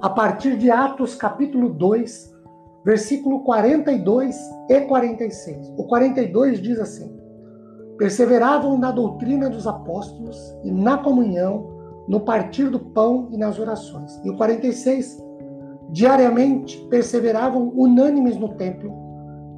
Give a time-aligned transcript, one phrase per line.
[0.00, 2.32] a partir de Atos capítulo 2,
[2.84, 4.36] versículo 42
[4.68, 5.74] e 46.
[5.76, 7.14] O 42 diz assim:
[7.98, 11.70] Perseveravam na doutrina dos apóstolos e na comunhão,
[12.08, 14.20] no partir do pão e nas orações.
[14.24, 15.22] E o 46,
[15.90, 18.92] diariamente perseveravam unânimes no templo,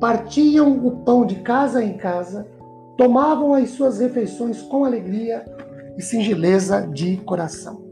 [0.00, 2.46] partiam o pão de casa em casa,
[2.96, 5.44] tomavam as suas refeições com alegria
[5.96, 7.83] e singeleza de coração.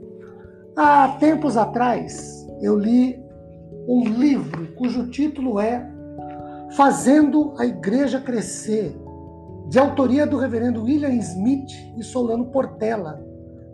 [0.74, 3.22] Há tempos atrás, eu li
[3.86, 5.86] um livro cujo título é
[6.74, 8.96] Fazendo a Igreja Crescer,
[9.68, 13.22] de autoria do reverendo William Smith e Solano Portela,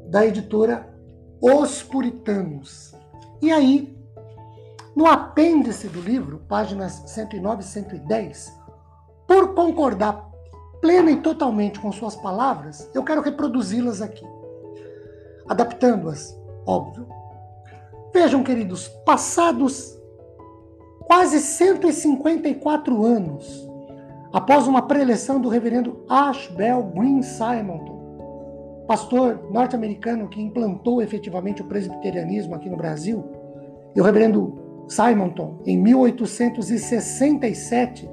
[0.08, 0.92] da editora
[1.40, 2.92] Os Puritanos.
[3.40, 3.96] E aí,
[4.96, 8.52] no apêndice do livro, páginas 109 e 110,
[9.24, 10.28] por concordar
[10.80, 14.26] plena e totalmente com suas palavras, eu quero reproduzi-las aqui,
[15.48, 16.37] adaptando-as,
[16.68, 17.08] óbvio,
[18.12, 19.96] Vejam, queridos, passados
[21.06, 23.68] quase 154 anos
[24.32, 32.54] após uma preleção do reverendo Ashbel Green Simonton, pastor norte-americano que implantou efetivamente o presbiterianismo
[32.54, 33.24] aqui no Brasil,
[33.94, 38.10] e o reverendo Simonton, em 1867,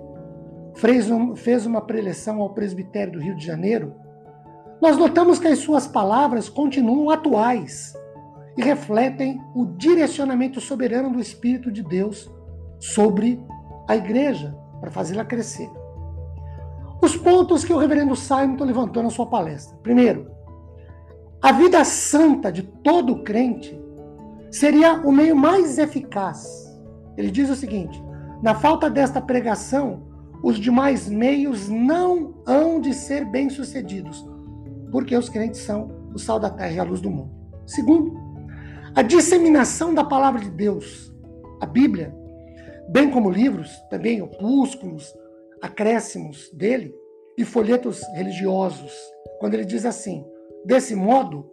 [1.35, 3.93] fez uma preleção ao presbitério do Rio de Janeiro,
[4.81, 7.93] nós notamos que as suas palavras continuam atuais
[8.57, 12.29] e refletem o direcionamento soberano do Espírito de Deus
[12.79, 13.43] sobre
[13.87, 15.69] a igreja, para fazê-la crescer.
[17.01, 19.77] Os pontos que o reverendo Simon levantou na sua palestra.
[19.83, 20.31] Primeiro,
[21.41, 23.79] a vida santa de todo crente
[24.49, 26.65] seria o meio mais eficaz.
[27.17, 28.01] Ele diz o seguinte:
[28.41, 30.03] na falta desta pregação,
[30.41, 34.27] os demais meios não hão de ser bem-sucedidos,
[34.91, 37.31] porque os crentes são o sal da terra e a luz do mundo.
[37.65, 38.24] Segundo,
[38.95, 41.13] a disseminação da palavra de Deus,
[41.59, 42.15] a Bíblia,
[42.87, 45.13] bem como livros, também opúsculos,
[45.61, 46.95] acréscimos dele
[47.37, 48.93] e folhetos religiosos,
[49.39, 50.25] quando ele diz assim:
[50.63, 51.51] desse modo,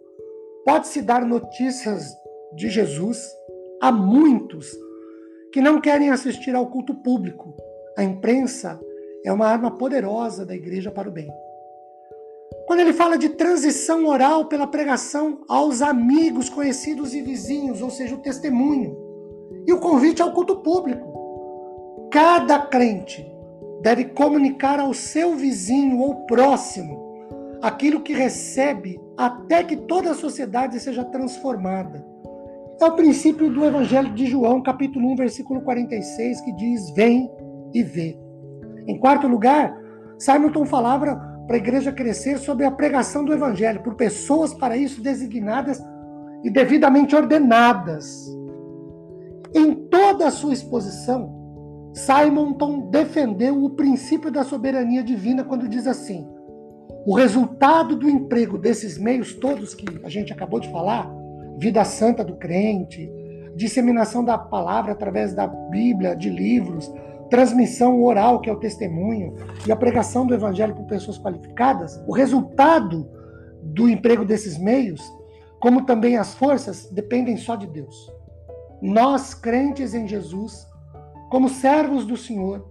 [0.65, 2.13] pode-se dar notícias
[2.55, 3.29] de Jesus
[3.81, 4.71] a muitos
[5.51, 7.53] que não querem assistir ao culto público.
[7.97, 8.79] A imprensa
[9.25, 11.29] é uma arma poderosa da igreja para o bem.
[12.65, 18.15] Quando ele fala de transição oral pela pregação aos amigos, conhecidos e vizinhos, ou seja,
[18.15, 19.03] o testemunho,
[19.65, 21.11] e o convite ao culto público.
[22.11, 23.25] Cada crente
[23.81, 27.01] deve comunicar ao seu vizinho ou próximo
[27.61, 32.05] aquilo que recebe até que toda a sociedade seja transformada.
[32.81, 37.31] É o princípio do Evangelho de João, capítulo 1, versículo 46, que diz: Vem
[37.73, 38.17] e vê.
[38.85, 39.77] Em quarto lugar,
[40.17, 45.01] Simonton falava para a igreja crescer sobre a pregação do evangelho por pessoas para isso
[45.01, 45.81] designadas
[46.43, 48.27] e devidamente ordenadas.
[49.53, 51.43] Em toda a sua exposição,
[51.93, 56.27] Simonton defendeu o princípio da soberania divina quando diz assim:
[57.05, 61.13] o resultado do emprego desses meios todos que a gente acabou de falar,
[61.59, 63.11] vida santa do crente,
[63.55, 66.91] disseminação da palavra através da Bíblia, de livros,
[67.33, 69.33] transmissão oral, que é o testemunho,
[69.65, 73.09] e a pregação do evangelho por pessoas qualificadas, o resultado
[73.59, 75.01] do emprego desses meios,
[75.59, 77.95] como também as forças, dependem só de Deus.
[78.79, 80.67] Nós, crentes em Jesus,
[81.31, 82.67] como servos do Senhor,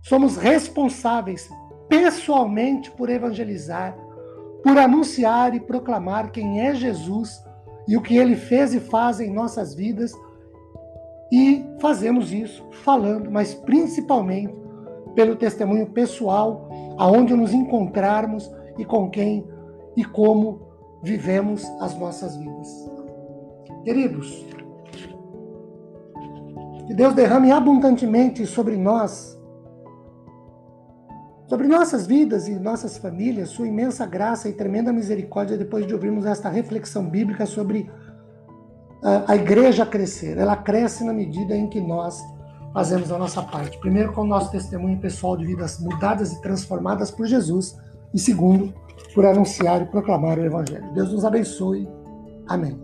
[0.00, 1.50] somos responsáveis
[1.88, 3.98] pessoalmente por evangelizar,
[4.62, 7.42] por anunciar e proclamar quem é Jesus
[7.88, 10.12] e o que ele fez e faz em nossas vidas
[11.30, 14.54] e fazemos isso falando, mas principalmente
[15.14, 19.46] pelo testemunho pessoal, aonde nos encontrarmos e com quem
[19.96, 20.68] e como
[21.02, 22.90] vivemos as nossas vidas.
[23.84, 24.46] Queridos,
[26.86, 29.38] que Deus derrame abundantemente sobre nós,
[31.46, 36.26] sobre nossas vidas e nossas famílias, sua imensa graça e tremenda misericórdia depois de ouvirmos
[36.26, 37.90] esta reflexão bíblica sobre
[39.26, 40.36] a igreja crescer.
[40.38, 42.20] Ela cresce na medida em que nós
[42.72, 43.78] fazemos a nossa parte.
[43.78, 47.76] Primeiro, com o nosso testemunho pessoal de vidas mudadas e transformadas por Jesus.
[48.12, 48.72] E segundo,
[49.14, 50.92] por anunciar e proclamar o Evangelho.
[50.94, 51.88] Deus nos abençoe.
[52.46, 52.78] Amém.